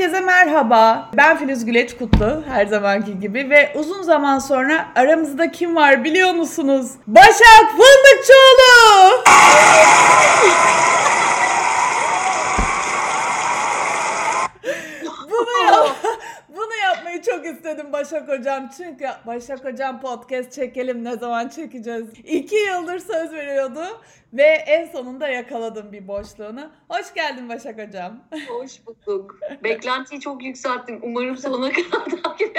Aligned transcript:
Herkese 0.00 0.20
merhaba. 0.20 1.10
Ben 1.16 1.36
Filiz 1.38 1.64
Güleç 1.64 1.96
Kutlu 1.96 2.42
her 2.48 2.66
zamanki 2.66 3.20
gibi 3.20 3.50
ve 3.50 3.72
uzun 3.74 4.02
zaman 4.02 4.38
sonra 4.38 4.86
aramızda 4.96 5.50
kim 5.50 5.76
var 5.76 6.04
biliyor 6.04 6.32
musunuz? 6.32 6.90
Başak 7.06 7.70
Fındıkçıoğlu. 7.70 9.24
bunu, 15.30 15.64
yap 15.64 15.96
bunu 16.48 16.74
yapmayı 16.84 17.22
çok 17.22 17.38
istedim 17.50 17.92
Başak 17.92 18.28
Hocam. 18.28 18.70
Çünkü 18.76 19.06
Başak 19.26 19.64
Hocam 19.64 20.00
podcast 20.00 20.52
çekelim 20.52 21.04
ne 21.04 21.16
zaman 21.16 21.48
çekeceğiz? 21.48 22.06
İki 22.24 22.56
yıldır 22.56 22.98
söz 22.98 23.32
veriyordu 23.32 23.82
ve 24.32 24.42
en 24.42 24.86
sonunda 24.86 25.28
yakaladım 25.28 25.92
bir 25.92 26.08
boşluğunu. 26.08 26.70
Hoş 26.88 27.14
geldin 27.14 27.48
Başak 27.48 27.88
Hocam. 27.88 28.24
Hoş 28.48 28.86
bulduk. 28.86 29.38
Beklentiyi 29.64 30.20
çok 30.20 30.44
yükselttim. 30.44 30.98
Umarım 31.02 31.36
sonuna 31.36 31.72
kadar 31.72 32.22
takip 32.22 32.56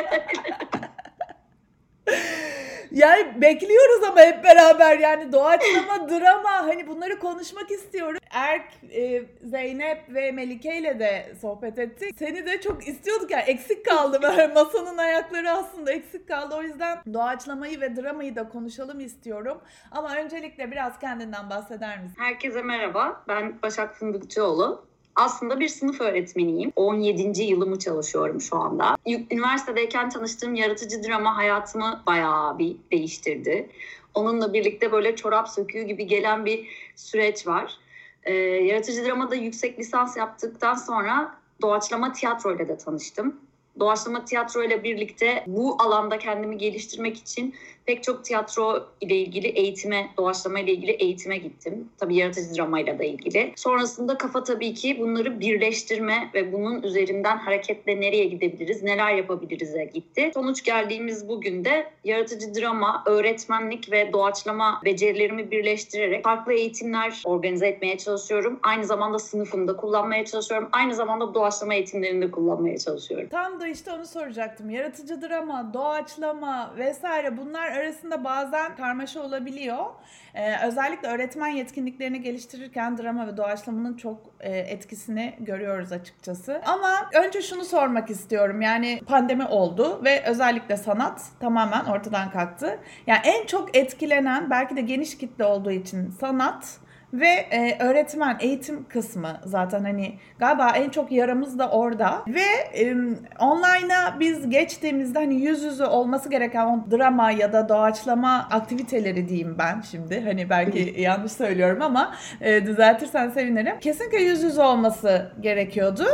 Yani 2.92 3.42
bekliyoruz 3.42 4.04
ama 4.08 4.22
hep 4.22 4.44
beraber 4.44 5.00
yani 5.00 5.32
doğaçlama, 5.32 6.10
drama 6.10 6.52
hani 6.52 6.88
bunları 6.88 7.20
konuşmak 7.20 7.72
istiyorum. 7.72 8.21
Erk, 8.32 8.72
e, 8.96 9.24
Zeynep 9.44 10.04
ve 10.10 10.32
Melike 10.32 10.78
ile 10.78 11.00
de 11.00 11.36
sohbet 11.42 11.80
ettik. 11.80 12.16
Seni 12.18 12.46
de 12.46 12.62
çok 12.62 12.88
istiyorduk 12.88 13.32
yani 13.32 13.44
eksik 13.44 13.86
kaldı 13.86 14.20
böyle 14.22 14.48
masanın 14.54 14.98
ayakları 14.98 15.52
aslında 15.52 15.92
eksik 15.92 16.28
kaldı. 16.28 16.56
O 16.58 16.64
yüzden 16.64 17.00
doğaçlamayı 17.14 17.82
ve 17.82 17.96
dramayı 17.96 18.36
da 18.36 18.50
konuşalım 18.50 19.00
istiyorum. 19.00 19.58
Ama 19.92 20.16
öncelikle 20.16 20.72
biraz 20.72 21.00
kendinden 21.00 21.50
bahseder 21.50 22.00
misin? 22.04 22.16
Herkese 22.18 22.62
merhaba. 22.62 23.24
Ben 23.28 23.62
Başak 23.64 23.96
Fındıkçıoğlu. 23.96 24.86
Aslında 25.16 25.60
bir 25.60 25.68
sınıf 25.68 26.02
öğretmeniyim. 26.02 26.72
17. 26.76 27.44
yılımı 27.44 27.80
çalışıyorum 27.80 28.42
şu 28.42 28.58
anda. 28.58 28.98
Üniversitedeyken 29.06 30.10
tanıştığım 30.10 30.56
yaratıcı 30.56 31.04
drama 31.04 31.38
hayatımı 31.38 32.04
bayağı 32.08 32.60
bir 32.60 32.76
değiştirdi. 32.92 33.70
Onunla 34.14 34.54
birlikte 34.54 34.92
böyle 34.92 35.16
çorap 35.16 35.50
söküğü 35.50 35.82
gibi 35.82 36.08
gelen 36.08 36.46
bir 36.46 36.68
süreç 36.96 37.48
var. 37.48 37.78
Ee, 38.24 38.34
yaratıcı 38.34 39.06
dramada 39.06 39.36
yüksek 39.36 39.80
lisans 39.80 40.18
yaptıktan 40.18 40.74
sonra 40.74 41.36
doğaçlama 41.62 42.14
tiyatroyla 42.14 42.68
da 42.68 42.78
tanıştım. 42.78 43.40
Doğaçlama 43.80 44.26
tiyatro 44.26 44.64
ile 44.64 44.84
birlikte 44.84 45.44
bu 45.48 45.78
alanda 45.80 46.18
kendimi 46.18 46.58
geliştirmek 46.58 47.18
için 47.18 47.56
pek 47.86 48.04
çok 48.04 48.26
tiyatro 48.26 48.88
ile 49.02 49.16
ilgili 49.16 49.48
eğitime, 49.48 50.10
doğaçlama 50.18 50.60
ile 50.60 50.72
ilgili 50.72 50.92
eğitime 50.92 51.38
gittim. 51.38 51.90
Tabii 51.98 52.16
yaratıcı 52.16 52.56
dramayla 52.56 53.00
da 53.00 53.04
ilgili. 53.04 53.54
Sonrasında 53.56 54.18
kafa 54.18 54.44
tabii 54.44 54.74
ki 54.74 55.00
bunları 55.00 55.40
birleştirme 55.40 56.30
ve 56.34 56.54
bunun 56.54 56.84
üzerinden 56.84 57.38
hareketle 57.38 58.02
nereye 58.02 58.26
gidebiliriz, 58.26 58.84
neler 58.84 59.16
yapabiliriz'e 59.16 59.86
gitti. 59.86 60.32
Sonuç 60.34 60.64
geldiğimiz 60.64 61.28
bugün 61.28 61.66
de 61.66 61.92
yaratıcı 62.04 62.56
drama, 62.56 63.04
öğretmenlik 63.06 63.92
ve 63.92 64.14
doğaçlama 64.14 64.82
becerilerimi 64.86 65.52
birleştirerek 65.52 66.24
farklı 66.24 66.54
eğitimler 66.54 67.22
organize 67.26 67.68
etmeye 67.68 67.98
çalışıyorum. 67.98 68.60
Aynı 68.64 68.86
zamanda 68.86 69.20
sınıfımda 69.20 69.76
kullanmaya 69.76 70.26
çalışıyorum. 70.26 70.70
Aynı 70.72 70.96
zamanda 70.96 71.34
doğaçlama 71.34 71.74
eğitimlerinde 71.74 72.32
kullanmaya 72.32 72.78
çalışıyorum. 72.78 73.28
Tam 73.30 73.61
da 73.62 73.68
işte 73.68 73.92
onu 73.92 74.06
soracaktım. 74.06 74.70
Yaratıcı 74.70 75.22
drama, 75.22 75.74
doğaçlama 75.74 76.74
vesaire 76.78 77.38
bunlar 77.38 77.72
arasında 77.72 78.24
bazen 78.24 78.76
karmaşa 78.76 79.22
olabiliyor. 79.22 79.86
Ee, 80.34 80.68
özellikle 80.68 81.08
öğretmen 81.08 81.48
yetkinliklerini 81.48 82.22
geliştirirken 82.22 82.98
drama 82.98 83.28
ve 83.28 83.38
doğaçlamanın 83.38 83.98
çok 83.98 84.18
e, 84.40 84.58
etkisini 84.58 85.36
görüyoruz 85.40 85.92
açıkçası. 85.92 86.62
Ama 86.66 87.10
önce 87.14 87.42
şunu 87.42 87.66
sormak 87.66 88.10
istiyorum. 88.10 88.62
Yani 88.62 89.02
pandemi 89.08 89.46
oldu 89.46 90.02
ve 90.04 90.24
özellikle 90.26 90.78
sanat 90.78 91.22
tamamen 91.40 91.86
ortadan 91.86 92.32
kalktı. 92.32 92.80
Yani 93.08 93.20
en 93.24 93.46
çok 93.46 93.78
etkilenen 93.78 94.50
belki 94.50 94.76
de 94.76 94.82
geniş 94.82 95.18
kitle 95.18 95.46
olduğu 95.46 95.72
için 95.72 96.10
sanat 96.10 96.80
ve 97.14 97.28
e, 97.28 97.78
öğretmen 97.80 98.38
eğitim 98.40 98.84
kısmı 98.88 99.40
zaten 99.46 99.84
hani 99.84 100.14
galiba 100.40 100.70
en 100.70 100.90
çok 100.90 101.12
yaramız 101.12 101.60
da 101.60 101.70
orada. 101.70 102.24
Ve 102.28 102.80
e, 102.82 102.96
online'a 103.40 104.20
biz 104.20 104.50
geçtiğimizde 104.50 105.20
hani 105.20 105.36
yüz 105.36 105.64
yüze 105.64 105.86
olması 105.86 106.30
gereken 106.30 106.66
o 106.66 106.92
drama 106.92 107.32
ya 107.32 107.54
da 107.54 107.70
doğaçlama 107.70 108.48
aktiviteleri 108.52 109.30
diyeyim 109.30 109.56
ben 109.60 109.82
şimdi. 109.82 110.22
Hani 110.22 110.50
belki 110.50 110.94
yanlış 111.02 111.32
söylüyorum 111.32 111.82
ama 111.82 112.16
e, 112.42 112.66
düzeltirsen 112.66 113.30
sevinirim. 113.30 113.80
Kesinlikle 113.80 114.22
yüz 114.22 114.44
yüze 114.44 114.62
olması 114.62 115.32
gerekiyordu 115.42 116.06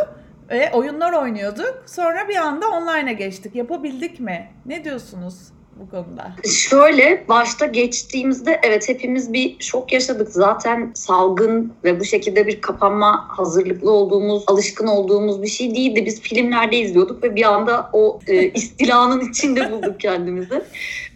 ve 0.50 0.72
oyunlar 0.74 1.13
oynuyorduk. 1.13 1.84
Sonra 1.86 2.28
bir 2.28 2.36
anda 2.36 2.69
online'a 2.69 3.12
geçtik. 3.12 3.56
Yapabildik 3.56 4.19
mi? 4.19 4.47
Ne 4.66 4.84
diyorsunuz? 4.84 5.52
Bu 5.80 5.90
konuda? 5.90 6.36
Şöyle 6.54 7.26
başta 7.30 7.66
geçtiğimizde 7.66 8.60
evet 8.64 8.90
hepimiz 8.90 9.34
bir 9.34 9.56
şok 9.60 9.94
yaşadık. 9.94 10.30
Zaten 10.30 10.92
salgın 10.94 11.74
ve 11.84 12.00
bu 12.00 12.06
şekilde 12.06 12.48
bir 12.48 12.62
kapanma 12.62 13.26
hazırlıklı 13.30 13.92
olduğumuz, 13.92 14.44
alışkın 14.48 14.88
olduğumuz 14.88 15.42
bir 15.42 15.48
şey 15.48 15.76
değildi. 15.76 16.06
Biz 16.06 16.22
filmlerde 16.22 16.78
izliyorduk 16.78 17.24
ve 17.24 17.36
bir 17.36 17.44
anda 17.44 17.90
o 17.94 18.20
e, 18.28 18.50
istilanın 18.54 19.30
içinde 19.30 19.72
bulduk 19.72 20.00
kendimizi. 20.00 20.62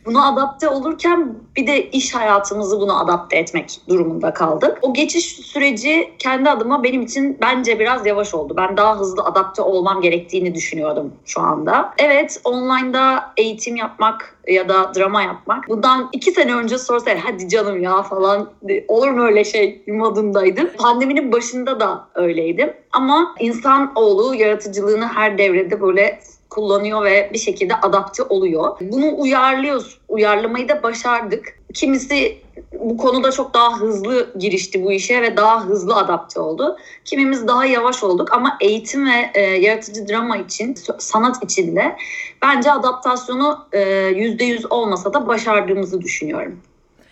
Buna 0.06 0.28
adapte 0.28 0.70
olurken 0.70 1.34
bir 1.56 1.68
de 1.68 1.90
iş 1.90 2.16
hayatımızı 2.16 2.80
buna 2.80 3.00
adapte 3.00 3.38
etmek 3.38 3.82
durumunda 3.90 4.34
kaldık. 4.34 4.78
O 4.82 4.94
geçiş 4.94 5.26
süreci 5.26 6.14
kendi 6.20 6.50
adıma 6.50 6.84
benim 6.84 7.02
için 7.02 7.38
bence 7.42 7.80
biraz 7.80 8.06
yavaş 8.06 8.34
oldu. 8.34 8.54
Ben 8.58 8.78
daha 8.78 9.00
hızlı 9.00 9.24
adapte 9.24 9.62
olmam 9.62 10.02
gerektiğini 10.02 10.56
düşünüyordum 10.56 11.14
şu 11.26 11.42
anda. 11.42 11.94
Evet 11.98 12.42
online'da 12.44 13.34
eğitim 13.38 13.76
yapmak 13.76 14.38
ya 14.48 14.70
da 14.70 14.94
drama 14.96 15.22
yapmak. 15.22 15.70
Bundan 15.70 16.10
iki 16.14 16.32
sene 16.32 16.56
önce 16.56 16.78
sorsaydı 16.78 17.20
hadi 17.24 17.50
canım 17.50 17.84
ya 17.84 18.04
falan 18.04 18.50
olur 18.88 19.10
mu 19.10 19.24
öyle 19.24 19.44
şey 19.44 19.84
modundaydım. 19.88 20.70
Pandeminin 20.78 21.32
başında 21.32 21.80
da 21.80 22.08
öyleydim. 22.16 22.74
Ama 22.92 23.36
insan 23.40 23.92
oğlu 23.96 24.36
yaratıcılığını 24.36 25.08
her 25.08 25.38
devrede 25.38 25.82
böyle 25.82 26.20
kullanıyor 26.52 27.04
ve 27.04 27.30
bir 27.34 27.40
şekilde 27.40 27.76
adapte 27.76 28.24
oluyor. 28.24 28.78
Bunu 28.82 29.14
uyarlıyoruz. 29.18 30.00
Uyarlamayı 30.10 30.70
da 30.70 30.84
başardık. 30.84 31.60
Kimisi 31.74 32.38
bu 32.80 32.98
konuda 32.98 33.32
çok 33.32 33.54
daha 33.54 33.80
hızlı 33.80 34.34
girişti 34.40 34.84
bu 34.84 34.92
işe 34.92 35.22
ve 35.22 35.38
daha 35.38 35.66
hızlı 35.66 35.96
adapte 35.96 36.40
oldu. 36.40 36.78
Kimimiz 37.06 37.48
daha 37.48 37.66
yavaş 37.66 38.04
olduk 38.04 38.34
ama 38.34 38.58
eğitim 38.62 39.08
ve 39.08 39.32
e, 39.34 39.42
yaratıcı 39.42 40.08
drama 40.08 40.38
için, 40.38 40.76
sanat 41.00 41.44
için 41.44 41.76
de 41.76 41.96
bence 42.42 42.72
adaptasyonu 42.72 43.68
yüzde 44.16 44.44
yüz 44.44 44.72
olmasa 44.72 45.14
da 45.14 45.28
başardığımızı 45.28 46.02
düşünüyorum. 46.02 46.60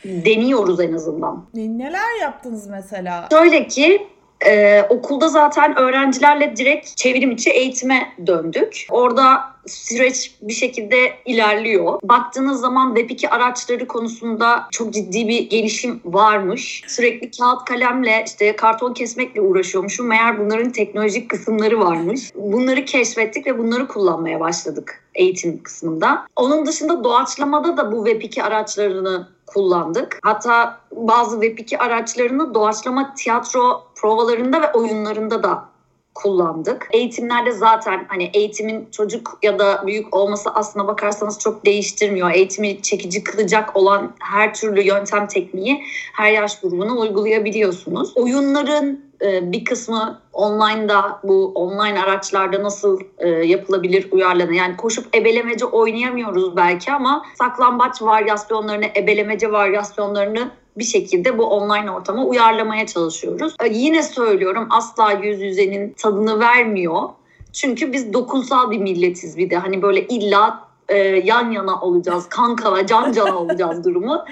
Deniyoruz 0.06 0.80
en 0.80 0.94
azından. 0.94 1.46
Neler 1.54 2.22
yaptınız 2.22 2.68
mesela? 2.68 3.28
Şöyle 3.32 3.68
ki 3.68 4.08
ee, 4.46 4.86
okulda 4.90 5.28
zaten 5.28 5.78
öğrencilerle 5.78 6.56
direkt 6.58 6.98
çevrim 6.98 7.32
içi 7.32 7.50
eğitime 7.50 8.14
döndük. 8.28 8.86
Orada 8.90 9.42
süreç 9.68 10.36
bir 10.42 10.54
şekilde 10.54 11.14
ilerliyor. 11.26 12.00
Baktığınız 12.04 12.62
zaman 12.62 12.96
Web2 12.96 13.30
araçları 13.30 13.88
konusunda 13.88 14.68
çok 14.72 14.94
ciddi 14.94 15.28
bir 15.28 15.50
gelişim 15.50 16.02
varmış. 16.06 16.84
Sürekli 16.88 17.32
kağıt 17.32 17.66
kalemle 17.66 18.24
işte 18.26 18.56
karton 18.56 18.94
kesmekle 18.94 19.42
uğraşıyormuşum. 19.42 20.08
Meğer 20.08 20.40
bunların 20.40 20.72
teknolojik 20.72 21.30
kısımları 21.30 21.80
varmış. 21.80 22.32
Bunları 22.36 22.86
keşfettik 22.86 23.48
ve 23.48 23.58
bunları 23.58 23.88
kullanmaya 23.88 24.40
başladık 24.40 25.04
eğitim 25.20 25.64
kısmında. 25.64 26.26
Onun 26.36 26.66
dışında 26.66 27.04
doğaçlamada 27.04 27.78
da 27.78 27.92
bu 27.92 28.08
Web2 28.08 28.44
araçlarını 28.44 29.28
kullandık. 29.46 30.20
Hatta 30.24 30.82
bazı 30.92 31.38
Web2 31.38 31.78
araçlarını 31.78 32.54
doğaçlama 32.54 33.14
tiyatro 33.14 33.84
provalarında 33.96 34.62
ve 34.62 34.72
oyunlarında 34.72 35.44
da 35.44 35.70
kullandık. 36.16 36.88
Eğitimlerde 36.92 37.52
zaten 37.52 38.06
hani 38.08 38.32
eğitimin 38.34 38.88
çocuk 38.92 39.40
ya 39.44 39.60
da 39.60 39.84
büyük 39.88 40.16
olması 40.16 40.50
aslına 40.50 40.88
bakarsanız 40.88 41.40
çok 41.40 41.66
değiştirmiyor. 41.66 42.32
Eğitimi 42.32 42.82
çekici 42.82 43.24
kılacak 43.24 43.76
olan 43.76 44.12
her 44.20 44.54
türlü 44.54 44.82
yöntem 44.82 45.28
tekniği 45.28 45.84
her 46.14 46.32
yaş 46.32 46.60
grubuna 46.60 46.94
uygulayabiliyorsunuz. 46.94 48.18
Oyunların 48.18 49.09
bir 49.22 49.66
kısmı 49.66 50.22
online'da 50.34 51.20
bu 51.24 51.52
online 51.56 52.02
araçlarda 52.02 52.64
nasıl 52.64 53.00
e, 53.18 53.30
yapılabilir 53.30 54.08
uyarlanır. 54.12 54.52
Yani 54.52 54.78
koşup 54.78 55.16
ebelemece 55.16 55.66
oynayamıyoruz 55.66 56.56
belki 56.56 56.92
ama 56.92 57.26
saklambaç 57.38 58.02
varyasyonlarını, 58.02 58.86
ebelemece 58.96 59.52
varyasyonlarını 59.52 60.52
bir 60.78 60.84
şekilde 60.84 61.38
bu 61.38 61.46
online 61.46 61.92
ortama 61.92 62.26
uyarlamaya 62.26 62.88
çalışıyoruz. 62.88 63.56
E, 63.64 63.68
yine 63.68 64.04
söylüyorum 64.04 64.68
asla 64.70 65.12
yüz 65.12 65.42
yüzenin 65.42 65.94
tadını 65.94 66.40
vermiyor. 66.40 67.10
Çünkü 67.54 67.94
biz 67.94 68.14
dokunsal 68.14 68.72
bir 68.72 68.78
milletiz 68.78 69.38
bir 69.38 69.50
de 69.50 69.58
hani 69.58 69.82
böyle 69.82 70.08
illa 70.08 70.69
e, 70.90 70.98
yan 71.24 71.52
yana 71.52 71.82
olacağız. 71.82 72.30
Kanka 72.30 72.76
ve 72.76 72.88
can 72.88 73.12
cana 73.12 73.38
olacağız 73.38 73.84
durumu. 73.86 74.26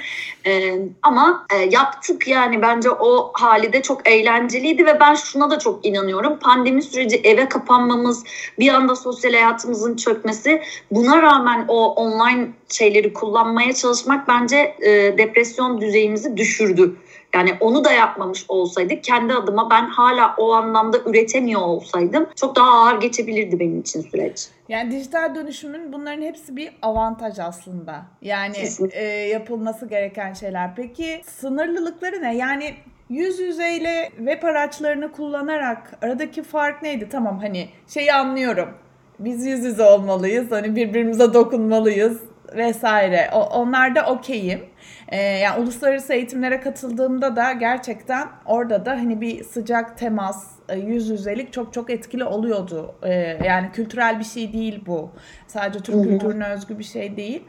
E, 0.46 0.80
ama 1.04 1.46
e, 1.56 1.58
yaptık 1.58 2.28
yani 2.28 2.62
bence 2.62 2.90
o 2.92 3.32
hali 3.34 3.74
de 3.74 3.82
çok 3.82 4.10
eğlenceliydi 4.10 4.86
ve 4.86 5.00
ben 5.00 5.16
şuna 5.16 5.50
da 5.50 5.60
çok 5.60 5.86
inanıyorum. 5.86 6.40
Pandemi 6.40 6.82
süreci 6.82 7.16
eve 7.24 7.50
kapanmamız, 7.50 8.24
bir 8.60 8.70
anda 8.70 8.96
sosyal 8.96 9.34
hayatımızın 9.34 9.96
çökmesi 9.96 10.62
buna 10.92 11.22
rağmen 11.22 11.66
o 11.68 11.94
online 11.94 12.48
şeyleri 12.70 13.14
kullanmaya 13.14 13.74
çalışmak 13.74 14.28
bence 14.28 14.76
e, 14.82 15.18
depresyon 15.18 15.82
düzeyimizi 15.82 16.38
düşürdü. 16.38 16.96
Yani 17.38 17.54
onu 17.60 17.84
da 17.84 17.92
yapmamış 17.92 18.46
olsaydık 18.48 19.04
kendi 19.04 19.34
adıma 19.34 19.70
ben 19.70 19.88
hala 19.88 20.36
o 20.38 20.54
anlamda 20.54 20.98
üretemiyor 21.06 21.62
olsaydım 21.62 22.28
çok 22.36 22.56
daha 22.56 22.70
ağır 22.72 23.02
geçebilirdi 23.02 23.60
benim 23.60 23.80
için 23.80 24.02
süreç. 24.02 24.48
Yani 24.70 24.92
dijital 24.92 25.36
dönüşümün 25.36 25.94
bunların 25.94 26.22
hepsi 26.22 26.56
bir 26.56 26.70
avantaj 26.82 27.40
aslında. 27.40 28.06
Yani 28.22 28.58
e, 28.92 29.04
yapılması 29.06 29.88
gereken 29.88 30.34
şeyler. 30.34 30.76
Peki 30.76 31.22
sınırlılıkları 31.26 32.22
ne? 32.22 32.36
Yani 32.36 32.74
yüz 33.10 33.40
yüzeyle 33.40 34.10
web 34.18 34.44
araçlarını 34.44 35.12
kullanarak 35.12 35.98
aradaki 36.02 36.44
fark 36.44 36.84
neydi? 36.84 37.10
Tamam 37.12 37.40
hani 37.40 37.70
şeyi 37.88 38.14
anlıyorum. 38.14 38.70
Biz 39.20 39.46
yüz 39.46 39.64
yüze 39.64 39.84
olmalıyız. 39.84 40.52
Hani 40.52 40.76
birbirimize 40.76 41.34
dokunmalıyız 41.34 42.22
vesaire. 42.56 43.30
O, 43.34 43.40
onlarda 43.40 44.06
okeyim. 44.06 44.66
Ee, 45.10 45.18
yani 45.22 45.62
uluslararası 45.62 46.14
eğitimlere 46.14 46.60
katıldığımda 46.60 47.36
da 47.36 47.52
gerçekten 47.52 48.28
orada 48.46 48.86
da 48.86 48.92
hani 48.92 49.22
bir 49.22 49.44
sıcak 49.44 49.98
temas, 49.98 50.48
e, 50.70 50.80
yüz 50.80 51.10
yüzelik 51.10 51.54
çok 51.54 51.74
çok 51.74 51.90
etkili 51.90 52.24
oluyordu. 52.24 52.96
Ee, 53.04 53.38
yani 53.46 53.72
kültürel 53.72 54.20
bir 54.20 54.24
şey 54.24 54.54
değil 54.54 54.84
bu. 54.86 55.12
Sadece 55.48 55.80
Türk 55.80 56.04
kültürüne 56.04 56.48
özgü 56.48 56.80
bir 56.80 56.84
şey 56.84 57.18
değil. 57.18 57.44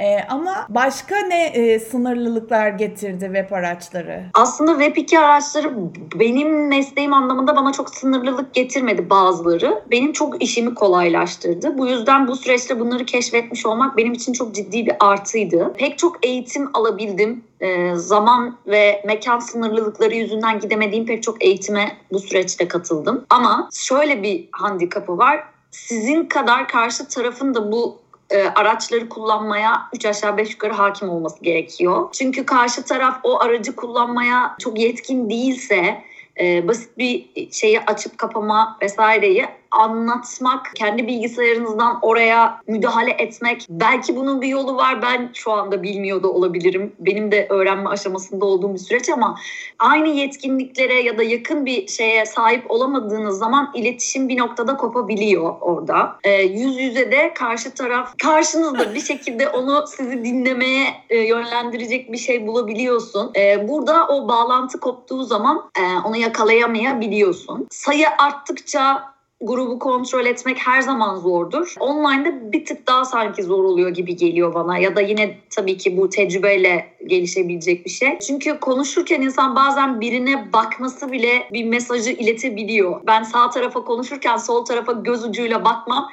Ee, 0.00 0.20
ama 0.28 0.66
başka 0.68 1.16
ne 1.16 1.44
e, 1.44 1.78
sınırlılıklar 1.78 2.68
getirdi 2.68 3.24
web 3.24 3.52
araçları? 3.52 4.24
Aslında 4.34 4.84
web 4.84 4.96
2 4.96 5.18
araçları 5.18 5.72
benim 6.14 6.68
mesleğim 6.68 7.12
anlamında 7.12 7.56
bana 7.56 7.72
çok 7.72 7.90
sınırlılık 7.90 8.54
getirmedi 8.54 9.10
bazıları. 9.10 9.82
Benim 9.90 10.12
çok 10.12 10.42
işimi 10.42 10.74
kolaylaştırdı. 10.74 11.78
Bu 11.78 11.86
yüzden 11.86 12.28
bu 12.28 12.36
süreçte 12.36 12.80
bunları 12.80 13.04
keşfetmiş 13.04 13.66
olmak 13.66 13.96
benim 13.96 14.12
için 14.12 14.32
çok 14.32 14.54
ciddi 14.54 14.86
bir 14.86 14.96
artıydı. 15.00 15.72
Pek 15.78 15.98
çok 15.98 16.26
eğitim 16.26 16.70
alabildim. 16.74 17.44
E, 17.60 17.94
zaman 17.94 18.56
ve 18.66 19.02
mekan 19.06 19.38
sınırlılıkları 19.38 20.14
yüzünden 20.14 20.60
gidemediğim 20.60 21.06
pek 21.06 21.22
çok 21.22 21.44
eğitime 21.44 21.96
bu 22.12 22.18
süreçte 22.18 22.68
katıldım. 22.68 23.24
Ama 23.30 23.68
şöyle 23.72 24.22
bir 24.22 24.48
handikapı 24.52 25.18
var. 25.18 25.44
Sizin 25.70 26.24
kadar 26.24 26.68
karşı 26.68 27.08
tarafın 27.08 27.54
da 27.54 27.72
bu 27.72 27.98
e, 28.30 28.42
araçları 28.42 29.08
kullanmaya 29.08 29.82
3 29.94 30.06
aşağı 30.06 30.36
5 30.36 30.50
yukarı 30.50 30.72
hakim 30.72 31.08
olması 31.08 31.42
gerekiyor. 31.42 32.08
Çünkü 32.12 32.46
karşı 32.46 32.82
taraf 32.82 33.20
o 33.22 33.40
aracı 33.40 33.76
kullanmaya 33.76 34.56
çok 34.58 34.78
yetkin 34.78 35.30
değilse 35.30 36.04
e, 36.40 36.68
basit 36.68 36.98
bir 36.98 37.28
şeyi 37.52 37.80
açıp 37.80 38.18
kapama 38.18 38.78
vesaireyi 38.82 39.46
anlatmak, 39.70 40.72
kendi 40.74 41.06
bilgisayarınızdan 41.06 41.98
oraya 42.02 42.60
müdahale 42.66 43.10
etmek. 43.10 43.66
Belki 43.70 44.16
bunun 44.16 44.40
bir 44.40 44.48
yolu 44.48 44.76
var. 44.76 45.02
Ben 45.02 45.30
şu 45.34 45.52
anda 45.52 45.82
bilmiyor 45.82 46.22
da 46.22 46.28
olabilirim. 46.28 46.92
Benim 46.98 47.32
de 47.32 47.46
öğrenme 47.50 47.88
aşamasında 47.88 48.44
olduğum 48.44 48.74
bir 48.74 48.78
süreç 48.78 49.08
ama 49.08 49.38
aynı 49.78 50.08
yetkinliklere 50.08 51.02
ya 51.02 51.18
da 51.18 51.22
yakın 51.22 51.66
bir 51.66 51.86
şeye 51.88 52.26
sahip 52.26 52.70
olamadığınız 52.70 53.38
zaman 53.38 53.70
iletişim 53.74 54.28
bir 54.28 54.38
noktada 54.38 54.76
kopabiliyor 54.76 55.54
orada. 55.60 56.18
E, 56.24 56.42
yüz 56.42 56.78
yüze 56.78 57.12
de 57.12 57.34
karşı 57.34 57.74
taraf 57.74 58.14
karşınızda 58.22 58.94
bir 58.94 59.00
şekilde 59.00 59.48
onu 59.48 59.84
sizi 59.86 60.24
dinlemeye 60.24 60.86
e, 61.10 61.16
yönlendirecek 61.16 62.12
bir 62.12 62.18
şey 62.18 62.46
bulabiliyorsun. 62.46 63.32
E, 63.36 63.68
burada 63.68 64.06
o 64.08 64.28
bağlantı 64.28 64.80
koptuğu 64.80 65.24
zaman 65.24 65.70
e, 65.78 65.82
onu 66.04 66.16
yakalayamayabiliyorsun. 66.16 67.66
Sayı 67.70 68.06
arttıkça 68.18 69.17
grubu 69.40 69.78
kontrol 69.78 70.26
etmek 70.26 70.58
her 70.58 70.80
zaman 70.80 71.16
zordur. 71.16 71.74
Online'da 71.80 72.52
bir 72.52 72.64
tık 72.64 72.86
daha 72.86 73.04
sanki 73.04 73.42
zor 73.42 73.64
oluyor 73.64 73.90
gibi 73.90 74.16
geliyor 74.16 74.54
bana 74.54 74.78
ya 74.78 74.96
da 74.96 75.00
yine 75.00 75.38
tabii 75.50 75.76
ki 75.76 75.96
bu 75.96 76.10
tecrübeyle 76.10 76.86
gelişebilecek 77.06 77.84
bir 77.84 77.90
şey. 77.90 78.18
Çünkü 78.18 78.60
konuşurken 78.60 79.22
insan 79.22 79.56
bazen 79.56 80.00
birine 80.00 80.52
bakması 80.52 81.12
bile 81.12 81.48
bir 81.52 81.64
mesajı 81.64 82.10
iletebiliyor. 82.10 83.00
Ben 83.06 83.22
sağ 83.22 83.50
tarafa 83.50 83.84
konuşurken 83.84 84.36
sol 84.36 84.64
tarafa 84.64 84.92
göz 84.92 85.24
ucuyla 85.24 85.64
bakmam 85.64 86.08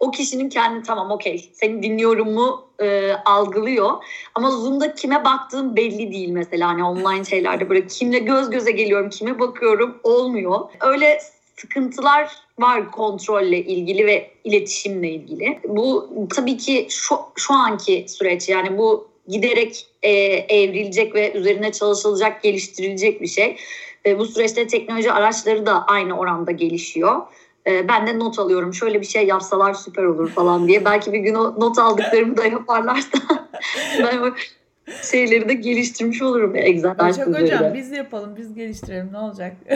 o 0.00 0.10
kişinin 0.10 0.48
kendi 0.48 0.82
tamam 0.82 1.10
okey 1.10 1.50
seni 1.52 1.82
dinliyorum 1.82 2.32
mu 2.32 2.64
e, 2.80 3.12
algılıyor. 3.24 3.90
Ama 4.34 4.50
Zoom'da 4.50 4.94
kime 4.94 5.24
baktığım 5.24 5.76
belli 5.76 6.12
değil 6.12 6.28
mesela 6.28 6.68
hani 6.68 6.84
online 6.84 7.24
şeylerde 7.24 7.70
böyle 7.70 7.86
kimle 7.86 8.18
göz 8.18 8.50
göze 8.50 8.70
geliyorum 8.70 9.10
kime 9.10 9.38
bakıyorum 9.38 10.00
olmuyor. 10.02 10.60
Öyle 10.80 11.18
sıkıntılar 11.60 12.32
var 12.58 12.90
kontrolle 12.90 13.58
ilgili 13.58 14.06
ve 14.06 14.30
iletişimle 14.44 15.10
ilgili. 15.10 15.58
Bu 15.68 16.10
tabii 16.34 16.56
ki 16.56 16.86
şu, 16.90 17.16
şu 17.36 17.54
anki 17.54 18.04
süreç 18.08 18.48
yani 18.48 18.78
bu 18.78 19.08
giderek 19.28 19.86
e, 20.02 20.10
evrilecek 20.48 21.14
ve 21.14 21.32
üzerine 21.32 21.72
çalışılacak, 21.72 22.42
geliştirilecek 22.42 23.22
bir 23.22 23.26
şey. 23.26 23.56
E, 24.06 24.18
bu 24.18 24.26
süreçte 24.26 24.66
teknoloji 24.66 25.12
araçları 25.12 25.66
da 25.66 25.86
aynı 25.86 26.18
oranda 26.18 26.50
gelişiyor. 26.50 27.22
E, 27.66 27.88
ben 27.88 28.06
de 28.06 28.18
not 28.18 28.38
alıyorum. 28.38 28.74
Şöyle 28.74 29.00
bir 29.00 29.06
şey 29.06 29.26
yapsalar 29.26 29.74
süper 29.74 30.04
olur 30.04 30.30
falan 30.30 30.68
diye. 30.68 30.84
Belki 30.84 31.12
bir 31.12 31.18
gün 31.18 31.34
o 31.34 31.60
not 31.60 31.78
aldıklarımı 31.78 32.36
da 32.36 32.46
yaparlarsa 32.46 33.18
ben 33.98 34.32
şeyleri 35.10 35.48
de 35.48 35.54
geliştirmiş 35.54 36.22
olurum 36.22 36.56
egzersiz 36.56 37.16
Çok 37.16 37.40
hocam 37.40 37.74
biz 37.74 37.92
yapalım, 37.92 38.36
biz 38.36 38.54
geliştirelim 38.54 39.08
ne 39.12 39.18
olacak? 39.18 39.56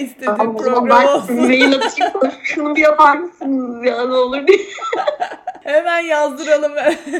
İstediğim 0.00 0.36
tamam, 0.36 0.56
program 0.56 1.06
olsun. 1.06 1.36
Mail 1.36 1.74
atayım, 1.74 2.12
şunu 2.42 2.76
bir 2.76 2.80
yapar 2.80 3.16
mısınız 3.16 3.84
ya 3.84 4.06
ne 4.06 4.14
olur 4.14 4.46
diye. 4.46 4.58
Hemen 5.64 6.00
yazdıralım. 6.00 6.72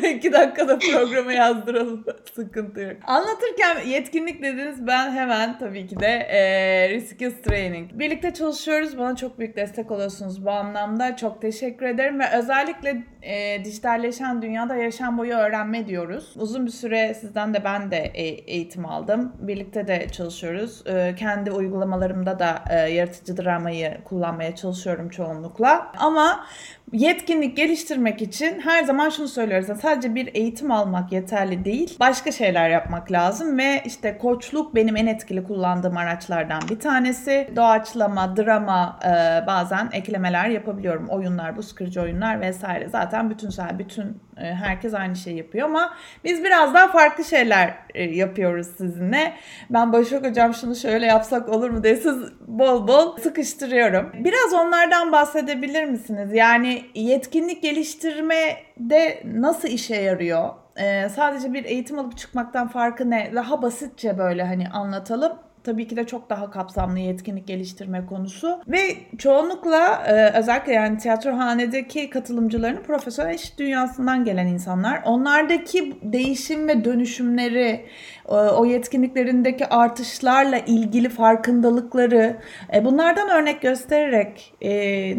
İki 0.16 0.32
dakikada 0.32 0.78
programa 0.78 1.32
yazdıralım. 1.32 2.04
Sıkıntı 2.34 2.80
yok. 2.80 2.96
Anlatırken 3.06 3.86
yetkinlik 3.86 4.42
dediniz 4.42 4.86
ben 4.86 5.10
hemen 5.10 5.58
tabii 5.58 5.86
ki 5.86 6.00
de 6.00 6.06
e, 6.06 6.88
Risk 6.88 7.44
Training. 7.44 7.90
Birlikte 7.92 8.34
çalışıyoruz. 8.34 8.98
Bana 8.98 9.16
çok 9.16 9.38
büyük 9.38 9.56
destek 9.56 9.90
oluyorsunuz 9.90 10.46
bu 10.46 10.50
anlamda. 10.50 11.16
Çok 11.16 11.42
teşekkür 11.42 11.86
ederim 11.86 12.20
ve 12.20 12.24
özellikle 12.38 13.02
e, 13.22 13.64
dijitalleşen 13.64 14.42
dünyada 14.42 14.76
yaşam 14.76 15.18
boyu 15.18 15.34
öğrenme 15.34 15.86
diyoruz. 15.86 16.34
Uzun 16.36 16.66
bir 16.66 16.70
süre 16.70 17.14
sizden 17.14 17.54
de 17.54 17.64
ben 17.64 17.90
de 17.90 17.96
e, 17.96 18.24
eğitim 18.24 18.86
aldım. 18.86 19.32
Birlikte 19.38 19.86
de 19.86 20.08
çalışıyoruz. 20.12 20.86
E, 20.86 21.14
kendi 21.18 21.50
uygulamalarımda 21.50 22.38
da 22.38 22.64
e, 22.70 22.74
yaratıcı 22.74 23.36
dramayı 23.36 23.98
kullanmaya 24.04 24.56
çalışıyorum 24.56 25.08
çoğunlukla. 25.08 25.92
Ama 25.98 26.46
yetkinlik 26.92 27.56
geliştirmek 27.56 28.22
için 28.22 28.60
her 28.60 28.84
zaman 28.84 29.08
şunu 29.08 29.28
söylüyoruz. 29.28 29.68
Yani 29.68 29.80
sadece 29.80 30.14
bir 30.14 30.30
eğitim 30.34 30.70
almak 30.70 31.12
yeterli 31.12 31.64
değil. 31.64 31.96
Başka 32.00 32.32
şeyler 32.32 32.70
yapmak 32.70 33.12
lazım 33.12 33.58
ve 33.58 33.82
işte 33.84 34.18
koçluk 34.18 34.74
benim 34.74 34.96
en 34.96 35.06
etkili 35.06 35.44
kullandığım 35.44 35.96
araçlardan 35.96 36.62
bir 36.70 36.80
tanesi. 36.80 37.50
Doğaçlama, 37.56 38.36
drama 38.36 38.98
e, 39.04 39.46
bazen 39.46 39.88
eklemeler 39.92 40.48
yapabiliyorum. 40.48 41.08
Oyunlar, 41.08 41.56
bu 41.56 41.62
sıkıcı 41.62 42.02
oyunlar 42.02 42.40
vesaire. 42.40 42.88
Zaten 42.88 43.30
bütünsel, 43.30 43.78
bütün 43.78 44.22
e, 44.36 44.54
herkes 44.54 44.94
aynı 44.94 45.16
şeyi 45.16 45.36
yapıyor 45.36 45.68
ama 45.68 45.94
biz 46.24 46.44
biraz 46.44 46.74
daha 46.74 46.88
farklı 46.88 47.24
şeyler 47.24 47.74
e, 47.94 48.02
yapıyoruz 48.02 48.66
sizinle. 48.66 49.32
Ben 49.70 49.92
Başak 49.92 50.26
Hocam 50.26 50.54
şunu 50.54 50.76
şöyle 50.76 51.06
yapsak 51.06 51.48
olur 51.48 51.70
mu 51.70 51.84
diye 51.84 51.96
siz 51.96 52.16
bol 52.46 52.88
bol 52.88 53.16
sıkıştırıyorum. 53.16 54.12
Biraz 54.14 54.52
onlardan 54.52 55.12
bahsedebilir 55.12 55.84
misiniz? 55.84 56.30
Yani 56.32 56.81
yetkinlik 56.94 57.62
geliştirme 57.62 58.56
de 58.78 59.22
nasıl 59.24 59.68
işe 59.68 59.96
yarıyor? 59.96 60.50
Ee, 60.76 61.08
sadece 61.08 61.52
bir 61.52 61.64
eğitim 61.64 61.98
alıp 61.98 62.18
çıkmaktan 62.18 62.68
farkı 62.68 63.10
ne? 63.10 63.32
Daha 63.34 63.62
basitçe 63.62 64.18
böyle 64.18 64.42
hani 64.44 64.68
anlatalım 64.68 65.32
tabii 65.64 65.88
ki 65.88 65.96
de 65.96 66.06
çok 66.06 66.30
daha 66.30 66.50
kapsamlı 66.50 66.98
yetkinlik 66.98 67.46
geliştirme 67.46 68.06
konusu 68.06 68.60
ve 68.68 68.80
çoğunlukla 69.18 70.02
e, 70.06 70.38
özellikle 70.38 70.72
yani 70.72 70.98
tiyatrohanedeki 70.98 72.10
katılımcıların 72.10 72.82
profesyonel 72.82 73.34
iş 73.34 73.58
dünyasından 73.58 74.24
gelen 74.24 74.46
insanlar. 74.46 75.02
Onlardaki 75.04 75.96
değişim 76.02 76.68
ve 76.68 76.84
dönüşümleri, 76.84 77.86
o 78.28 78.64
yetkinliklerindeki 78.64 79.66
artışlarla 79.66 80.58
ilgili 80.58 81.08
farkındalıkları 81.08 82.36
e, 82.74 82.84
bunlardan 82.84 83.28
örnek 83.28 83.62
göstererek 83.62 84.54
e, 84.60 84.70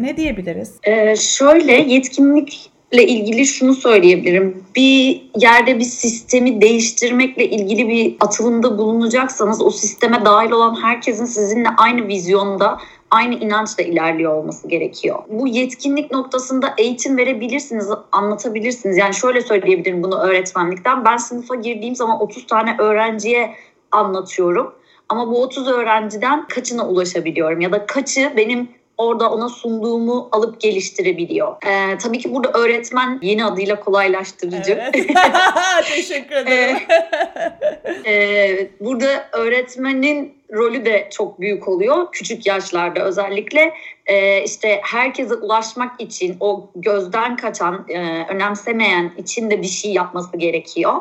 ne 0.02 0.16
diyebiliriz? 0.16 0.78
Ee, 0.84 1.16
şöyle 1.16 1.72
yetkinlik 1.72 2.73
ilgili 3.02 3.46
şunu 3.46 3.74
söyleyebilirim. 3.74 4.64
Bir 4.76 5.22
yerde 5.36 5.78
bir 5.78 5.84
sistemi 5.84 6.60
değiştirmekle 6.60 7.44
ilgili 7.50 7.88
bir 7.88 8.16
atılımda 8.20 8.78
bulunacaksanız 8.78 9.62
o 9.62 9.70
sisteme 9.70 10.24
dahil 10.24 10.50
olan 10.50 10.82
herkesin 10.82 11.24
sizinle 11.24 11.68
aynı 11.78 12.08
vizyonda 12.08 12.78
aynı 13.10 13.34
inançla 13.34 13.82
ilerliyor 13.82 14.34
olması 14.34 14.68
gerekiyor. 14.68 15.18
Bu 15.28 15.48
yetkinlik 15.48 16.10
noktasında 16.12 16.74
eğitim 16.78 17.16
verebilirsiniz, 17.16 17.88
anlatabilirsiniz. 18.12 18.96
Yani 18.96 19.14
şöyle 19.14 19.40
söyleyebilirim 19.40 20.02
bunu 20.02 20.18
öğretmenlikten. 20.18 21.04
Ben 21.04 21.16
sınıfa 21.16 21.54
girdiğim 21.54 21.96
zaman 21.96 22.22
30 22.22 22.46
tane 22.46 22.76
öğrenciye 22.78 23.54
anlatıyorum. 23.92 24.74
Ama 25.08 25.30
bu 25.30 25.42
30 25.42 25.68
öğrenciden 25.68 26.48
kaçına 26.48 26.88
ulaşabiliyorum 26.88 27.60
ya 27.60 27.72
da 27.72 27.86
kaçı 27.86 28.32
benim 28.36 28.68
orada 28.98 29.30
ona 29.30 29.48
sunduğumu 29.48 30.28
alıp 30.32 30.60
geliştirebiliyor. 30.60 31.56
Ee, 31.66 31.98
tabii 31.98 32.18
ki 32.18 32.34
burada 32.34 32.58
öğretmen 32.58 33.18
yeni 33.22 33.44
adıyla 33.44 33.80
kolaylaştırıcı. 33.80 34.72
Evet. 34.94 34.94
Teşekkür 35.94 36.36
ederim. 36.36 36.76
ee, 38.06 38.68
burada 38.80 39.28
öğretmenin 39.32 40.34
rolü 40.52 40.84
de 40.84 41.08
çok 41.12 41.40
büyük 41.40 41.68
oluyor 41.68 42.12
küçük 42.12 42.46
yaşlarda 42.46 43.04
özellikle. 43.04 43.74
E, 44.06 44.44
işte 44.44 44.80
herkese 44.82 45.34
ulaşmak 45.34 46.00
için 46.00 46.36
o 46.40 46.70
gözden 46.74 47.36
kaçan 47.36 47.86
e, 47.88 48.26
önemsemeyen 48.28 49.12
için 49.18 49.50
de 49.50 49.62
bir 49.62 49.66
şey 49.66 49.92
yapması 49.92 50.36
gerekiyor. 50.36 50.94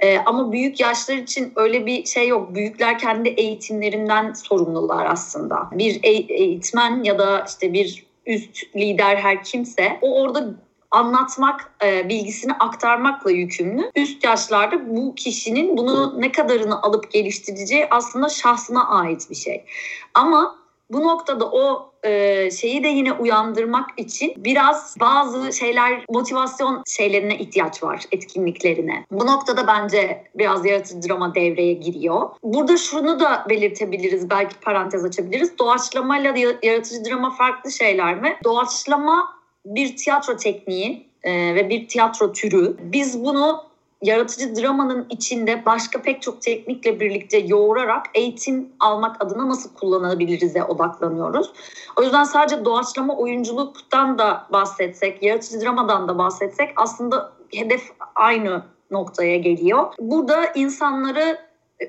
E, 0.00 0.18
ama 0.18 0.52
büyük 0.52 0.80
yaşlar 0.80 1.16
için 1.16 1.52
öyle 1.56 1.86
bir 1.86 2.04
şey 2.04 2.28
yok. 2.28 2.54
Büyükler 2.54 2.98
kendi 2.98 3.28
eğitimlerinden 3.28 4.32
sorumlular 4.32 5.06
aslında. 5.10 5.68
Bir 5.72 6.00
eğitmen 6.02 7.04
ya 7.04 7.18
da 7.18 7.44
işte 7.48 7.72
bir 7.72 8.06
üst 8.26 8.76
lider 8.76 9.16
her 9.16 9.44
kimse 9.44 9.98
o 10.02 10.22
orada 10.22 10.54
anlatmak, 10.90 11.72
e, 11.84 12.08
bilgisini 12.08 12.52
aktarmakla 12.52 13.30
yükümlü. 13.30 13.90
Üst 13.96 14.24
yaşlarda 14.24 14.96
bu 14.96 15.14
kişinin 15.14 15.76
bunu 15.76 16.20
ne 16.20 16.32
kadarını 16.32 16.82
alıp 16.82 17.12
geliştireceği 17.12 17.86
aslında 17.90 18.28
şahsına 18.28 18.88
ait 18.88 19.30
bir 19.30 19.34
şey. 19.34 19.64
Ama 20.14 20.58
bu 20.90 21.04
noktada 21.04 21.50
o 21.50 21.92
e, 22.02 22.50
şeyi 22.50 22.84
de 22.84 22.88
yine 22.88 23.12
uyandırmak 23.12 23.90
için 23.96 24.32
biraz 24.36 24.96
bazı 25.00 25.52
şeyler 25.52 26.04
motivasyon 26.10 26.82
şeylerine 26.86 27.38
ihtiyaç 27.38 27.82
var 27.82 28.04
etkinliklerine. 28.12 29.06
Bu 29.10 29.26
noktada 29.26 29.66
bence 29.66 30.24
biraz 30.34 30.66
yaratıcı 30.66 31.08
drama 31.08 31.34
devreye 31.34 31.72
giriyor. 31.72 32.30
Burada 32.42 32.76
şunu 32.76 33.20
da 33.20 33.46
belirtebiliriz 33.48 34.30
belki 34.30 34.60
parantez 34.60 35.04
açabiliriz. 35.04 35.58
Doğaçlamayla 35.58 36.34
yaratıcı 36.62 37.04
drama 37.04 37.30
farklı 37.30 37.70
şeyler 37.70 38.20
mi? 38.20 38.36
Doğaçlama 38.44 39.37
bir 39.74 39.96
tiyatro 39.96 40.36
tekniği 40.36 41.06
e, 41.22 41.54
ve 41.54 41.68
bir 41.68 41.88
tiyatro 41.88 42.32
türü. 42.32 42.76
Biz 42.80 43.24
bunu 43.24 43.68
yaratıcı 44.02 44.56
dramanın 44.56 45.06
içinde 45.10 45.66
başka 45.66 46.02
pek 46.02 46.22
çok 46.22 46.42
teknikle 46.42 47.00
birlikte 47.00 47.38
yoğurarak 47.38 48.06
eğitim 48.14 48.68
almak 48.80 49.24
adına 49.24 49.48
nasıl 49.48 49.74
kullanabiliriz'e 49.74 50.64
odaklanıyoruz. 50.64 51.52
O 51.96 52.02
yüzden 52.02 52.24
sadece 52.24 52.64
doğaçlama 52.64 53.16
oyunculuktan 53.16 54.18
da 54.18 54.46
bahsetsek, 54.52 55.22
yaratıcı 55.22 55.60
dramadan 55.60 56.08
da 56.08 56.18
bahsetsek 56.18 56.70
aslında 56.76 57.32
hedef 57.54 57.82
aynı 58.14 58.62
noktaya 58.90 59.36
geliyor. 59.36 59.94
Burada 60.00 60.46
insanları 60.54 61.38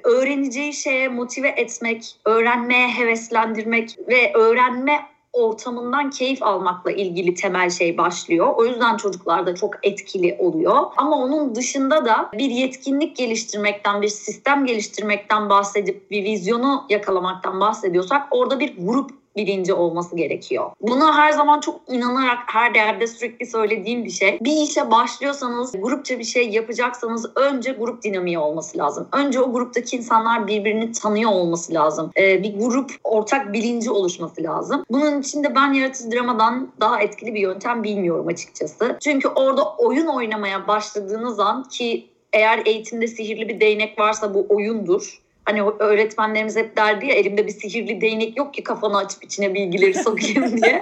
öğreneceği 0.04 0.74
şeye 0.74 1.08
motive 1.08 1.50
etmek, 1.50 2.16
öğrenmeye 2.26 2.88
heveslendirmek 2.88 3.98
ve 4.08 4.34
öğrenme 4.34 5.00
ortamından 5.34 6.10
keyif 6.10 6.44
almakla 6.44 6.92
ilgili 6.92 7.34
temel 7.34 7.70
şey 7.70 7.98
başlıyor. 7.98 8.54
O 8.56 8.66
yüzden 8.66 8.98
çocuklarda 8.98 9.56
çok 9.56 9.76
etkili 9.84 10.36
oluyor. 10.40 10.84
Ama 10.98 11.18
onun 11.18 11.56
dışında 11.56 12.06
da 12.06 12.30
bir 12.34 12.50
yetkinlik 12.52 13.16
geliştirmekten, 13.16 14.02
bir 14.02 14.08
sistem 14.08 14.66
geliştirmekten 14.66 15.50
bahsedip 15.50 16.12
bir 16.12 16.24
vizyonu 16.24 16.86
yakalamaktan 16.90 17.60
bahsediyorsak 17.60 18.28
orada 18.32 18.60
bir 18.60 18.76
grup 18.78 19.19
bilinci 19.38 19.74
olması 19.74 20.16
gerekiyor. 20.16 20.72
Buna 20.82 21.18
her 21.18 21.32
zaman 21.32 21.60
çok 21.60 21.82
inanarak 21.88 22.38
her 22.48 22.76
yerde 22.76 23.08
sürekli 23.08 23.46
söylediğim 23.46 24.06
bir 24.06 24.10
şey. 24.10 24.40
Bir 24.42 24.62
işe 24.62 24.92
başlıyorsanız, 24.92 25.72
grupça 25.72 26.20
bir 26.20 26.24
şey 26.24 26.50
yapacaksanız 26.50 27.32
önce 27.36 27.72
grup 27.72 28.04
dinamiği 28.04 28.40
olması 28.40 28.78
lazım. 28.78 29.08
Önce 29.12 29.42
o 29.42 29.54
gruptaki 29.54 29.98
insanlar 29.98 30.48
birbirini 30.48 30.92
tanıyor 30.92 31.32
olması 31.32 31.74
lazım. 31.74 32.12
Ee, 32.18 32.44
bir 32.44 32.60
grup 32.60 32.92
ortak 33.04 33.54
bilinci 33.54 33.92
oluşması 33.92 34.44
lazım. 34.44 34.84
Bunun 34.92 35.22
için 35.22 35.44
de 35.44 35.56
ben 35.56 35.74
yaratıcı 35.74 36.12
dramadan 36.12 36.68
daha 36.80 37.02
etkili 37.02 37.34
bir 37.34 37.40
yöntem 37.40 37.84
bilmiyorum 37.84 38.28
açıkçası. 38.28 38.98
Çünkü 39.00 39.28
orada 39.28 39.64
oyun 39.76 40.08
oynamaya 40.08 40.68
başladığınız 40.68 41.40
an 41.40 41.64
ki 41.64 42.10
eğer 42.34 42.62
eğitimde 42.66 43.08
sihirli 43.08 43.50
bir 43.50 43.60
değnek 43.60 44.00
varsa 44.00 44.34
bu 44.34 44.46
oyundur 44.50 45.22
Hani 45.46 45.62
öğretmenlerimiz 45.62 46.56
hep 46.56 46.78
derdi 46.78 47.06
ya 47.06 47.16
elimde 47.16 47.48
bir 47.48 47.52
sihirli 47.52 48.02
değnek 48.02 48.38
yok 48.38 48.54
ki 48.54 48.64
kafanı 48.64 48.98
açıp 48.98 49.24
içine 49.24 49.54
bilgileri 49.54 49.94
sokayım 49.94 50.58
diye. 50.62 50.82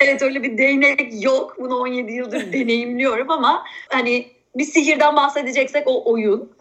evet 0.00 0.22
öyle 0.22 0.42
bir 0.42 0.58
değnek 0.58 1.24
yok. 1.24 1.56
Bunu 1.58 1.76
17 1.76 2.12
yıldır 2.12 2.52
deneyimliyorum 2.52 3.30
ama 3.30 3.64
hani 3.88 4.26
bir 4.56 4.64
sihirden 4.64 5.16
bahsedeceksek 5.16 5.82
o 5.86 6.12
oyun. 6.12 6.52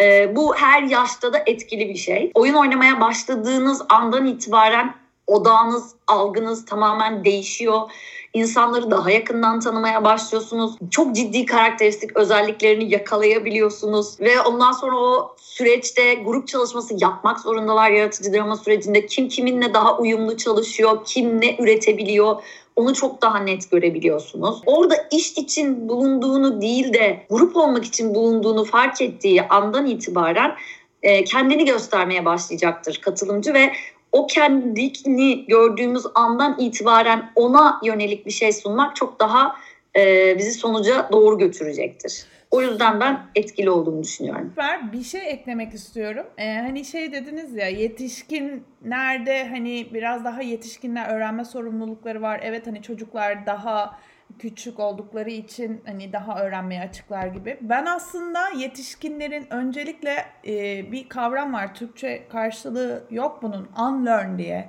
Ee, 0.00 0.36
bu 0.36 0.56
her 0.56 0.82
yaşta 0.82 1.32
da 1.32 1.42
etkili 1.46 1.88
bir 1.88 1.96
şey. 1.96 2.30
Oyun 2.34 2.54
oynamaya 2.54 3.00
başladığınız 3.00 3.82
andan 3.88 4.26
itibaren 4.26 4.94
odağınız, 5.26 5.94
algınız 6.06 6.64
tamamen 6.64 7.24
değişiyor 7.24 7.90
insanları 8.34 8.90
daha 8.90 9.10
yakından 9.10 9.60
tanımaya 9.60 10.04
başlıyorsunuz. 10.04 10.76
Çok 10.90 11.14
ciddi 11.16 11.46
karakteristik 11.46 12.16
özelliklerini 12.16 12.92
yakalayabiliyorsunuz 12.92 14.20
ve 14.20 14.40
ondan 14.40 14.72
sonra 14.72 14.96
o 14.96 15.36
süreçte 15.38 16.14
grup 16.14 16.48
çalışması 16.48 16.94
yapmak 17.00 17.40
zorundalar 17.40 17.90
yaratıcı 17.90 18.32
drama 18.32 18.56
sürecinde. 18.56 19.06
Kim 19.06 19.28
kiminle 19.28 19.74
daha 19.74 19.98
uyumlu 19.98 20.36
çalışıyor, 20.36 21.04
kim 21.04 21.40
ne 21.40 21.56
üretebiliyor 21.56 22.42
onu 22.76 22.94
çok 22.94 23.22
daha 23.22 23.38
net 23.38 23.70
görebiliyorsunuz. 23.70 24.62
Orada 24.66 24.94
iş 25.10 25.32
için 25.32 25.88
bulunduğunu 25.88 26.60
değil 26.60 26.92
de 26.92 27.26
grup 27.30 27.56
olmak 27.56 27.84
için 27.84 28.14
bulunduğunu 28.14 28.64
fark 28.64 29.00
ettiği 29.00 29.42
andan 29.42 29.86
itibaren 29.86 30.54
e, 31.02 31.24
kendini 31.24 31.64
göstermeye 31.64 32.24
başlayacaktır 32.24 33.00
katılımcı 33.02 33.54
ve 33.54 33.72
o 34.12 34.26
kendini 34.26 35.46
gördüğümüz 35.46 36.02
andan 36.14 36.56
itibaren 36.58 37.32
ona 37.34 37.80
yönelik 37.84 38.26
bir 38.26 38.30
şey 38.30 38.52
sunmak 38.52 38.96
çok 38.96 39.20
daha 39.20 39.56
e, 39.96 40.34
bizi 40.38 40.52
sonuca 40.52 41.08
doğru 41.12 41.38
götürecektir. 41.38 42.26
O 42.52 42.62
yüzden 42.62 43.00
ben 43.00 43.20
etkili 43.34 43.70
olduğunu 43.70 44.02
düşünüyorum. 44.02 44.52
Ben 44.56 44.92
bir 44.92 45.02
şey 45.02 45.30
eklemek 45.30 45.74
istiyorum. 45.74 46.26
Ee, 46.38 46.54
hani 46.54 46.84
şey 46.84 47.12
dediniz 47.12 47.54
ya 47.54 47.68
yetişkinlerde 47.68 49.48
hani 49.48 49.86
biraz 49.94 50.24
daha 50.24 50.42
yetişkinler 50.42 51.14
öğrenme 51.14 51.44
sorumlulukları 51.44 52.22
var. 52.22 52.40
Evet 52.42 52.66
hani 52.66 52.82
çocuklar 52.82 53.46
daha 53.46 53.98
küçük 54.38 54.80
oldukları 54.80 55.30
için 55.30 55.82
hani 55.86 56.12
daha 56.12 56.42
öğrenmeye 56.42 56.82
açıklar 56.82 57.26
gibi. 57.26 57.58
Ben 57.60 57.86
aslında 57.86 58.48
yetişkinlerin 58.56 59.46
öncelikle 59.50 60.24
e, 60.46 60.92
bir 60.92 61.08
kavram 61.08 61.52
var. 61.52 61.74
Türkçe 61.74 62.28
karşılığı 62.28 63.04
yok 63.10 63.38
bunun. 63.42 63.68
Unlearn 63.78 64.38
diye. 64.38 64.68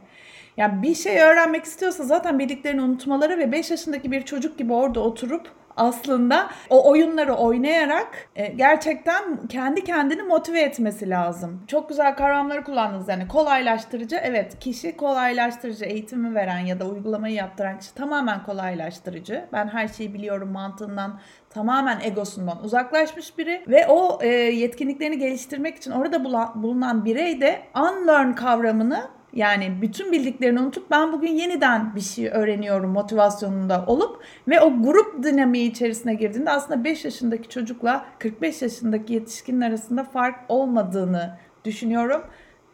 Yani 0.57 0.83
bir 0.83 0.95
şey 0.95 1.21
öğrenmek 1.21 1.63
istiyorsa 1.63 2.03
zaten 2.03 2.39
bildiklerini 2.39 2.81
unutmaları 2.81 3.37
ve 3.37 3.51
5 3.51 3.71
yaşındaki 3.71 4.11
bir 4.11 4.21
çocuk 4.21 4.57
gibi 4.57 4.73
orada 4.73 4.99
oturup 4.99 5.51
aslında 5.77 6.49
o 6.69 6.89
oyunları 6.89 7.33
oynayarak 7.33 8.29
e, 8.35 8.47
gerçekten 8.47 9.47
kendi 9.47 9.83
kendini 9.83 10.23
motive 10.23 10.61
etmesi 10.61 11.09
lazım. 11.09 11.63
Çok 11.67 11.89
güzel 11.89 12.15
kavramları 12.15 12.63
kullandınız 12.63 13.07
yani 13.07 13.27
kolaylaştırıcı 13.27 14.15
evet 14.15 14.59
kişi 14.59 14.97
kolaylaştırıcı 14.97 15.85
eğitimi 15.85 16.35
veren 16.35 16.59
ya 16.59 16.79
da 16.79 16.85
uygulamayı 16.85 17.35
yaptıran 17.35 17.79
kişi 17.79 17.93
tamamen 17.93 18.43
kolaylaştırıcı. 18.43 19.45
Ben 19.53 19.67
her 19.67 19.87
şeyi 19.87 20.13
biliyorum 20.13 20.51
mantığından 20.51 21.19
tamamen 21.49 21.99
egosundan 22.01 22.63
uzaklaşmış 22.63 23.37
biri 23.37 23.63
ve 23.67 23.87
o 23.87 24.19
e, 24.21 24.27
yetkinliklerini 24.27 25.17
geliştirmek 25.17 25.77
için 25.77 25.91
orada 25.91 26.23
bulunan 26.55 27.05
birey 27.05 27.41
de 27.41 27.61
unlearn 27.75 28.33
kavramını 28.33 29.07
yani 29.33 29.81
bütün 29.81 30.11
bildiklerini 30.11 30.59
unutup 30.59 30.91
ben 30.91 31.13
bugün 31.13 31.31
yeniden 31.31 31.95
bir 31.95 32.01
şey 32.01 32.27
öğreniyorum 32.27 32.91
motivasyonunda 32.91 33.83
olup 33.87 34.23
ve 34.47 34.61
o 34.61 34.81
grup 34.83 35.23
dinamiği 35.23 35.71
içerisine 35.71 36.13
girdiğinde 36.13 36.49
aslında 36.49 36.83
5 36.83 37.05
yaşındaki 37.05 37.49
çocukla 37.49 38.05
45 38.19 38.61
yaşındaki 38.61 39.13
yetişkinin 39.13 39.61
arasında 39.61 40.03
fark 40.03 40.39
olmadığını 40.49 41.37
düşünüyorum. 41.65 42.21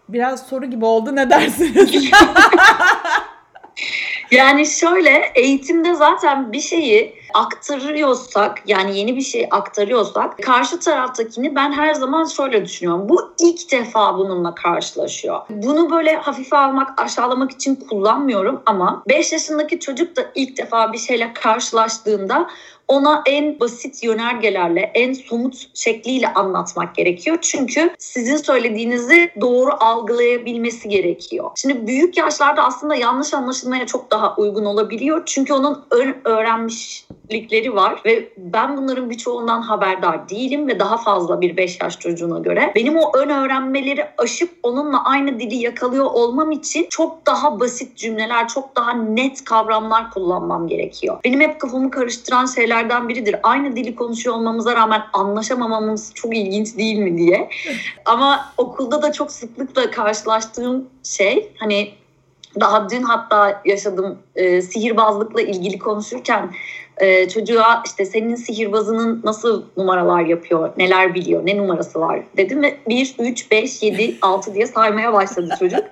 Biraz 0.09 0.47
soru 0.47 0.65
gibi 0.65 0.85
oldu 0.85 1.15
ne 1.15 1.29
dersiniz? 1.29 2.11
yani 4.31 4.65
şöyle 4.65 5.31
eğitimde 5.36 5.93
zaten 5.93 6.53
bir 6.53 6.62
şeyi 6.62 7.19
aktarıyorsak 7.33 8.62
yani 8.65 8.98
yeni 8.98 9.15
bir 9.15 9.21
şey 9.21 9.48
aktarıyorsak 9.51 10.43
karşı 10.43 10.79
taraftakini 10.79 11.55
ben 11.55 11.71
her 11.71 11.93
zaman 11.93 12.25
şöyle 12.25 12.65
düşünüyorum. 12.65 13.09
Bu 13.09 13.33
ilk 13.39 13.71
defa 13.71 14.17
bununla 14.17 14.55
karşılaşıyor. 14.55 15.41
Bunu 15.50 15.91
böyle 15.91 16.15
hafife 16.15 16.57
almak, 16.57 17.01
aşağılamak 17.01 17.51
için 17.51 17.75
kullanmıyorum 17.75 18.62
ama 18.65 19.03
5 19.09 19.31
yaşındaki 19.31 19.79
çocuk 19.79 20.15
da 20.15 20.21
ilk 20.36 20.57
defa 20.57 20.93
bir 20.93 20.98
şeyle 20.98 21.33
karşılaştığında 21.33 22.50
ona 22.89 23.24
en 23.25 23.60
basit 23.60 24.03
yönergelerle, 24.03 24.91
en 24.93 25.13
somut 25.13 25.67
şekliyle 25.74 26.34
anlatmak 26.34 26.96
gerekiyor. 26.96 27.38
Çünkü 27.41 27.96
sizin 28.00 28.38
söylediğinizi 28.38 29.31
doğru 29.41 29.72
algılayabilmesi 29.79 30.89
gerekiyor. 30.89 31.51
Şimdi 31.55 31.88
büyük 31.88 32.17
yaşlarda 32.17 32.63
aslında 32.63 32.96
yanlış 32.96 33.34
anlaşılmaya 33.34 33.86
çok 33.86 34.12
daha 34.12 34.36
uygun 34.36 34.65
olabiliyor. 34.65 35.22
Çünkü 35.25 35.53
onun 35.53 35.86
öğrenmişlikleri 36.25 37.75
var 37.75 38.01
ve 38.05 38.29
ben 38.38 38.77
bunların 38.77 39.10
birçoğundan 39.10 39.62
haberdar 39.62 40.29
değilim 40.29 40.67
ve 40.67 40.79
daha 40.79 40.98
fazla 40.98 41.41
bir 41.41 41.58
5 41.58 41.81
yaş 41.81 42.00
çocuğuna 42.00 42.39
göre. 42.39 42.72
Benim 42.75 42.98
o 42.98 43.17
ön 43.17 43.29
öğrenmeleri 43.29 44.05
aşıp 44.17 44.50
onunla 44.63 45.03
aynı 45.03 45.39
dili 45.39 45.55
yakalıyor 45.55 46.05
olmam 46.05 46.51
için 46.51 46.88
çok 46.89 47.25
daha 47.25 47.60
basit 47.60 47.98
cümleler, 47.98 48.48
çok 48.48 48.75
daha 48.75 48.93
net 48.93 49.43
kavramlar 49.43 50.12
kullanmam 50.12 50.67
gerekiyor. 50.67 51.17
Benim 51.24 51.41
hep 51.41 51.60
kafamı 51.62 51.91
karıştıran 51.91 52.46
şeylerden 52.79 53.09
biridir. 53.09 53.36
Aynı 53.43 53.75
dili 53.75 53.95
konuşuyor 53.95 54.36
olmamıza 54.36 54.75
rağmen 54.75 55.01
anlaşamamamız 55.13 56.12
çok 56.15 56.38
ilginç 56.38 56.77
değil 56.77 56.98
mi 56.98 57.17
diye. 57.17 57.50
Ama 58.05 58.53
okulda 58.57 59.01
da 59.01 59.12
çok 59.12 59.31
sıklıkla 59.31 59.91
karşılaştığım 59.91 60.89
şey 61.03 61.51
hani 61.59 61.91
daha 62.59 62.89
dün 62.89 63.03
hatta 63.03 63.62
yaşadım 63.65 64.17
e, 64.36 64.62
sihirbazlıkla 64.62 65.41
ilgili 65.41 65.79
konuşurken 65.79 66.51
e, 66.98 67.29
çocuğa 67.29 67.83
işte 67.86 68.05
senin 68.05 68.36
sihirbazının 68.36 69.21
nasıl 69.24 69.63
numaralar 69.77 70.25
yapıyor, 70.25 70.69
neler 70.77 71.15
biliyor, 71.15 71.45
ne 71.45 71.57
numarası 71.57 72.00
var 72.00 72.19
dedim 72.38 72.62
ve 72.62 72.77
1, 72.89 73.15
3, 73.19 73.51
5, 73.51 73.83
7, 73.83 74.17
6 74.21 74.53
diye 74.53 74.67
saymaya 74.67 75.13
başladı 75.13 75.55
çocuk. 75.59 75.83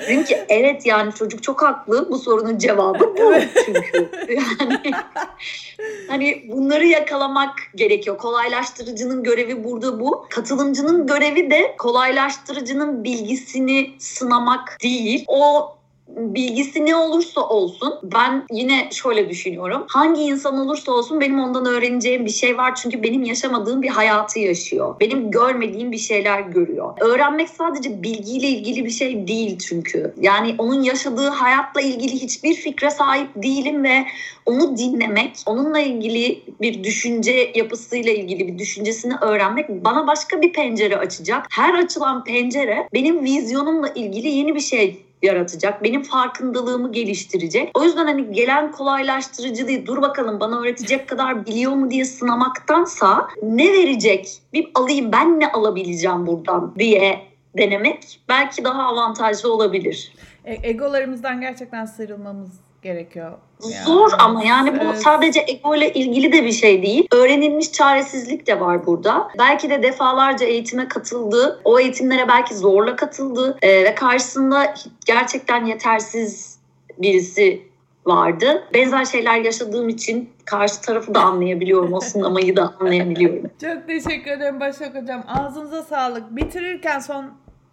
Dedim 0.00 0.24
ki 0.24 0.38
evet 0.48 0.86
yani 0.86 1.12
çocuk 1.14 1.42
çok 1.42 1.62
haklı 1.62 2.10
bu 2.10 2.18
sorunun 2.18 2.58
cevabı 2.58 3.14
bu 3.18 3.34
çünkü. 3.64 4.10
Yani 4.28 4.80
hani 6.08 6.44
bunları 6.48 6.86
yakalamak 6.86 7.54
gerekiyor. 7.74 8.18
Kolaylaştırıcının 8.18 9.22
görevi 9.22 9.64
burada 9.64 10.00
bu. 10.00 10.26
Katılımcının 10.30 11.06
görevi 11.06 11.50
de 11.50 11.76
kolaylaştırıcının 11.78 13.04
bilgisini 13.04 13.90
sınamak 13.98 14.78
değil. 14.82 15.24
O 15.28 15.77
bilgisi 16.18 16.86
ne 16.86 16.96
olursa 16.96 17.40
olsun 17.40 17.94
ben 18.02 18.44
yine 18.52 18.88
şöyle 18.92 19.30
düşünüyorum. 19.30 19.84
Hangi 19.88 20.22
insan 20.22 20.58
olursa 20.58 20.92
olsun 20.92 21.20
benim 21.20 21.40
ondan 21.40 21.66
öğreneceğim 21.66 22.26
bir 22.26 22.30
şey 22.30 22.58
var. 22.58 22.74
Çünkü 22.74 23.02
benim 23.02 23.22
yaşamadığım 23.22 23.82
bir 23.82 23.88
hayatı 23.88 24.38
yaşıyor. 24.38 24.96
Benim 25.00 25.30
görmediğim 25.30 25.92
bir 25.92 25.98
şeyler 25.98 26.40
görüyor. 26.40 26.94
Öğrenmek 27.00 27.48
sadece 27.48 28.02
bilgiyle 28.02 28.48
ilgili 28.48 28.84
bir 28.84 28.90
şey 28.90 29.28
değil 29.28 29.58
çünkü. 29.58 30.14
Yani 30.20 30.54
onun 30.58 30.82
yaşadığı 30.82 31.28
hayatla 31.28 31.80
ilgili 31.80 32.12
hiçbir 32.12 32.54
fikre 32.54 32.90
sahip 32.90 33.28
değilim 33.36 33.84
ve 33.84 34.06
onu 34.46 34.76
dinlemek, 34.76 35.36
onunla 35.46 35.78
ilgili 35.78 36.42
bir 36.60 36.84
düşünce 36.84 37.52
yapısıyla 37.54 38.12
ilgili 38.12 38.48
bir 38.48 38.58
düşüncesini 38.58 39.14
öğrenmek 39.20 39.68
bana 39.68 40.06
başka 40.06 40.42
bir 40.42 40.52
pencere 40.52 40.96
açacak. 40.96 41.46
Her 41.50 41.74
açılan 41.74 42.24
pencere 42.24 42.88
benim 42.94 43.24
vizyonumla 43.24 43.88
ilgili 43.88 44.28
yeni 44.28 44.54
bir 44.54 44.60
şey 44.60 45.07
yaratacak. 45.22 45.84
Benim 45.84 46.02
farkındalığımı 46.02 46.92
geliştirecek. 46.92 47.70
O 47.74 47.84
yüzden 47.84 48.06
hani 48.06 48.32
gelen 48.32 48.72
kolaylaştırıcı 48.72 49.68
değil. 49.68 49.86
Dur 49.86 50.02
bakalım 50.02 50.40
bana 50.40 50.60
öğretecek 50.60 51.08
kadar 51.08 51.46
biliyor 51.46 51.72
mu 51.72 51.90
diye 51.90 52.04
sınamaktansa 52.04 53.28
ne 53.42 53.72
verecek? 53.72 54.42
Bir 54.52 54.70
alayım 54.74 55.12
ben 55.12 55.40
ne 55.40 55.52
alabileceğim 55.52 56.26
buradan 56.26 56.74
diye 56.78 57.28
denemek 57.58 58.20
belki 58.28 58.64
daha 58.64 58.82
avantajlı 58.82 59.52
olabilir. 59.52 60.12
E- 60.48 60.68
egolarımızdan 60.68 61.40
gerçekten 61.40 61.84
sıyrılmamız 61.84 62.50
gerekiyor. 62.82 63.32
Yani. 63.62 63.84
Zor 63.84 64.10
ama 64.18 64.44
yani 64.44 64.80
bu 64.80 64.84
Evet. 64.84 65.02
sadece 65.02 65.44
ego 65.48 65.74
ile 65.74 65.92
ilgili 65.92 66.32
de 66.32 66.44
bir 66.44 66.52
şey 66.52 66.82
değil. 66.82 67.08
Öğrenilmiş 67.12 67.72
çaresizlik 67.72 68.46
de 68.46 68.60
var 68.60 68.86
burada. 68.86 69.28
Belki 69.38 69.70
de 69.70 69.82
defalarca 69.82 70.46
eğitime 70.46 70.88
katıldı. 70.88 71.60
O 71.64 71.80
eğitimlere 71.80 72.28
belki 72.28 72.54
zorla 72.54 72.96
katıldı. 72.96 73.58
Ee, 73.62 73.84
ve 73.84 73.94
karşısında 73.94 74.74
gerçekten 75.06 75.64
yetersiz 75.64 76.58
birisi 76.98 77.62
vardı. 78.06 78.64
Benzer 78.74 79.04
şeyler 79.04 79.36
yaşadığım 79.36 79.88
için 79.88 80.30
karşı 80.44 80.80
tarafı 80.80 81.14
da 81.14 81.20
anlayabiliyorum. 81.20 81.92
O 81.92 82.00
sınamayı 82.00 82.56
da 82.56 82.74
anlayabiliyorum. 82.80 83.50
Çok 83.60 83.86
teşekkür 83.86 84.30
ederim 84.30 84.60
Başak 84.60 85.02
Hocam. 85.02 85.24
Ağzınıza 85.28 85.82
sağlık. 85.82 86.36
Bitirirken 86.36 86.98
son 86.98 87.24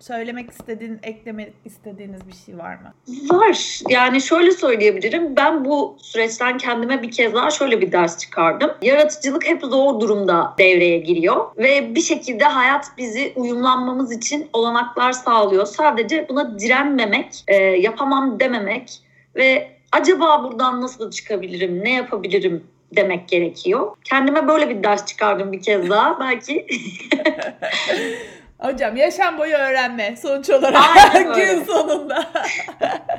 söylemek 0.07 0.51
istediğin, 0.51 0.99
eklemek 1.03 1.53
istediğiniz 1.65 2.27
bir 2.27 2.33
şey 2.45 2.57
var 2.57 2.75
mı? 2.75 2.93
Var. 3.31 3.79
Yani 3.89 4.21
şöyle 4.21 4.51
söyleyebilirim. 4.51 5.35
Ben 5.35 5.65
bu 5.65 5.97
süreçten 5.99 6.57
kendime 6.57 7.01
bir 7.01 7.11
kez 7.11 7.33
daha 7.33 7.51
şöyle 7.51 7.81
bir 7.81 7.91
ders 7.91 8.17
çıkardım. 8.17 8.71
Yaratıcılık 8.81 9.47
hep 9.47 9.61
zor 9.61 9.99
durumda 9.99 10.53
devreye 10.57 10.97
giriyor. 10.97 11.45
Ve 11.57 11.95
bir 11.95 12.01
şekilde 12.01 12.43
hayat 12.43 12.85
bizi 12.97 13.33
uyumlanmamız 13.35 14.11
için 14.11 14.49
olanaklar 14.53 15.11
sağlıyor. 15.11 15.65
Sadece 15.65 16.29
buna 16.29 16.59
direnmemek, 16.59 17.43
e, 17.47 17.55
yapamam 17.55 18.39
dememek 18.39 19.01
ve 19.35 19.71
acaba 19.91 20.43
buradan 20.43 20.81
nasıl 20.81 21.11
çıkabilirim, 21.11 21.83
ne 21.83 21.93
yapabilirim 21.93 22.63
demek 22.95 23.27
gerekiyor. 23.27 23.97
Kendime 24.03 24.47
böyle 24.47 24.69
bir 24.69 24.83
ders 24.83 25.05
çıkardım 25.05 25.51
bir 25.51 25.61
kez 25.61 25.89
daha. 25.89 26.19
Belki 26.19 26.67
Hocam 28.65 28.95
yaşam 28.95 29.37
boyu 29.37 29.55
öğrenme 29.55 30.15
sonuç 30.15 30.49
olarak 30.49 31.35
gün 31.35 31.63
sonunda. 31.63 32.31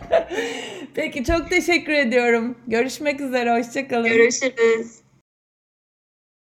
Peki 0.94 1.24
çok 1.24 1.50
teşekkür 1.50 1.92
ediyorum. 1.92 2.58
Görüşmek 2.66 3.20
üzere. 3.20 3.58
Hoşçakalın. 3.58 4.08
görüşürüz. 4.08 5.05